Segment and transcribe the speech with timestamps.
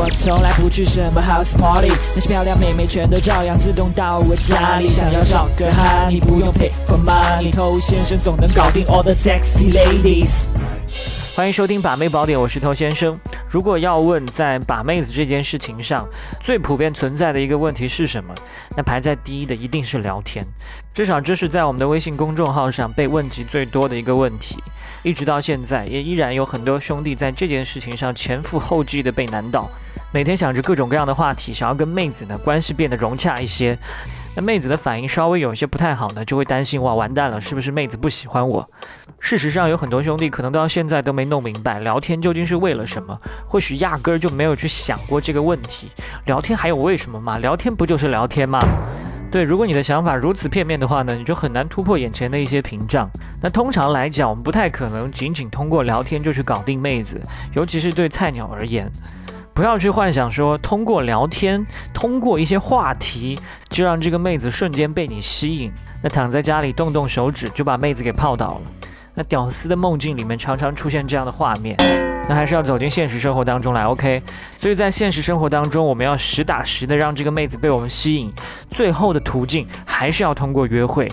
[0.00, 4.86] 我从来不去什么 house party，那些漂亮妹妹全都照样自动到我家里。
[4.86, 10.50] 想要找个 honey，不用 pay for money，偷先生总能搞定 all the sexy ladies。
[11.38, 13.16] 欢迎收听把妹宝典，我是头先生。
[13.48, 16.04] 如果要问在把妹子这件事情上
[16.40, 18.34] 最普遍存在的一个问题是什么，
[18.76, 20.44] 那排在第一的一定是聊天。
[20.92, 24.60] 至少这是在我们的微信公众号上被问及最多的一个问题。
[25.04, 29.70] 一直到现在，也依然有很多兄弟在这件事情上前赴后继的被难倒，
[30.12, 33.78] 每天想着各种各样的话题，想要跟妹子呢关系变得融洽一些。
[34.38, 38.64] 那妹子的反应稍微有一些不太好呢，就会担心哇，完蛋了，是不是妹子不喜欢我？
[39.18, 45.90] 事实上，有很多兄弟可能到现在都没弄明白聊天究竟是为了什么，或许压根儿就没有去想过这个问题。
[46.26, 47.38] 聊天还有为什么吗？
[47.38, 48.60] 聊天不就是聊天吗？
[49.28, 53.10] 对，如果你的想法如此片面的话呢，你就很难突破眼前的一些屏障。
[53.42, 57.20] 那通常来讲，我们不太可能仅仅通过聊天就去搞定妹子，
[57.54, 58.88] 尤其是对菜鸟而言。
[59.58, 63.36] 不要去幻想说通过聊天，通过一些话题
[63.68, 65.72] 就让这个妹子瞬间被你吸引。
[66.00, 68.60] 那躺在家里动动手指就把妹子给泡倒了。
[69.14, 71.76] 那屌丝的梦境里面常常出现这样的画面。
[72.28, 74.22] 那还是要走进现实生活当中来，OK？
[74.56, 78.32] 所以在现实生活当中，我们要实打实的让这个妹子被我们吸引。
[78.70, 81.10] 最后的途径还是要通过约会。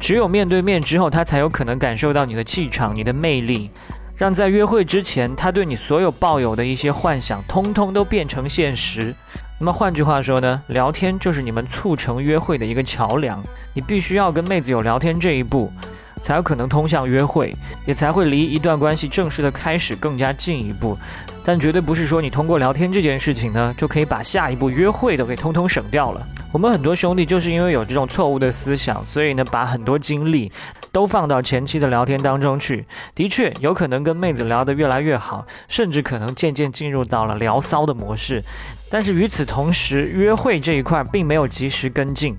[0.00, 3.70] 只有面对面之后，她才有可能感受到你的气场、你的魅力。
[4.16, 9.14] 让在约会之前，他对你所有抱有的一些幻想，通通都变成现实。
[9.58, 13.42] 那么换句话说呢，聊天就是你们促成约会的一个桥梁。
[13.72, 15.72] 你必须要跟妹子有聊天这一步，
[16.20, 20.96] 才有可能通向约会，也才会离一段关系正式的开始更加近一步。
[21.42, 26.26] 但绝对不是说你通过聊天这件事情呢，就可以把下一步约会都给通通省掉了。
[26.52, 30.52] 我们很多兄弟就是因为有这种错误的思想，所以呢，把很多精力。
[30.94, 38.44] 都放到前期的聊天当中去，的确有可能跟妹子聊得越来越好，甚至可能渐渐进入到了聊骚的模式。
[38.88, 42.36] 但是与此同时，约会这一块并没有及时跟进，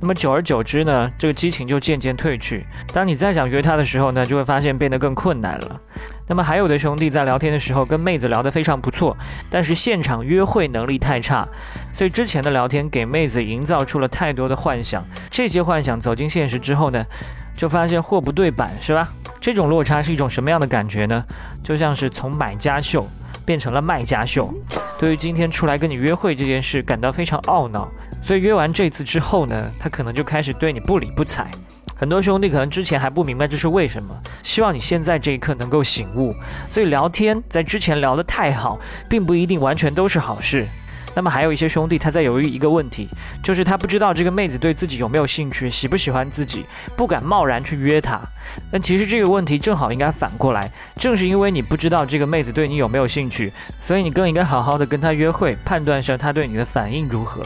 [0.00, 2.64] 那么久而久之呢，这个激情就渐渐褪去。
[2.90, 5.78] 当你再想约她的时候呢，就会发现变得更困难了。
[6.26, 9.14] 那么还有的兄弟在聊天的时候跟妹子聊得非常不错，
[9.50, 11.46] 但是现场约会能力太差，
[11.92, 17.04] 所以之前的聊天给妹子营造出了太多的幻想，这些幻想走进现实之后呢？
[17.60, 19.06] 就发现货不对版，是吧？
[19.38, 21.22] 这种落差是一种什么样的感觉呢？
[21.62, 23.06] 就像是从买家秀
[23.44, 24.50] 变成了卖家秀。
[24.98, 27.86] 对于今天出来跟你约会这件事感到非常懊恼，
[28.22, 31.50] 所以约完这次之后呢，他可能就开始对你不理不睬。
[31.94, 36.34] 很多兄弟可能之前还不明白这是为什么，希望你现在这一刻能够醒悟。
[36.70, 40.66] 所以聊天在之前聊得太好，并不一定完全都是好事。
[41.20, 43.06] 那么还有一些兄弟，他在犹豫一个问题，
[43.42, 46.64] 就是他不知道这个妹子对自己有没有兴趣，喜不喜欢自己，
[46.96, 48.18] 不敢贸然去约她。
[48.72, 57.44] 但其实这个问题正好应该反过来，正是因为你不知道这个妹子对你有没有兴趣，所以你更应该好好的跟她约会，判断一下她对你的反应如何。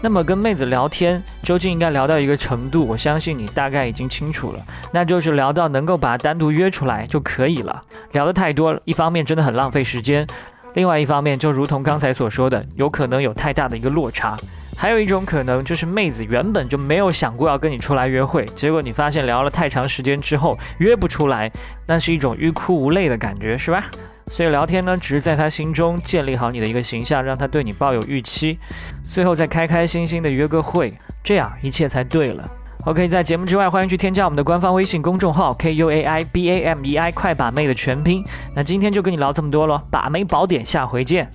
[0.00, 7.80] 那么跟妹子聊天究竟应该聊到一个程度，我相信你大概已经清楚了，那就是聊到能够把她单独约出来就可以了。
[8.10, 10.26] 聊得太多，一方面真的很浪费时间。
[10.74, 14.36] 另外一方面，就如同刚才所说的，有可能有太大的一个落差。
[14.76, 21.50] 还有一种可能，就是妹子原本就没有想过要跟你出来约会，结果你发现聊了太长时间之后约不出来，
[21.86, 23.84] 那是一种欲哭无泪的感觉，是吧？
[24.28, 28.58] 所以聊天呢，只是在他心中建立好你的一个形象，让他对你抱有预期，
[29.06, 30.92] 最后再开开心心的约个会，
[31.22, 32.50] 这样一切才对了。
[32.86, 38.22] OK，在节目之外，欢迎去添加我们的官方微信公众号 K U A I B A M E I 快把妹的全拼。
[38.54, 41.30] 那今天就跟你聊这么多了，把妹宝典，下回见。